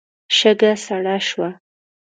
شګه 0.37 0.71
سړه 0.85 1.15
شوه. 1.27 1.49